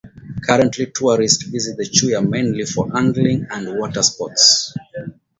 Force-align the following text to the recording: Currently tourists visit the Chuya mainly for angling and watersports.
Currently 0.49 0.87
tourists 0.95 1.43
visit 1.43 1.77
the 1.77 1.83
Chuya 1.87 2.27
mainly 2.27 2.65
for 2.65 2.89
angling 2.97 3.45
and 3.51 3.67
watersports. 3.67 4.73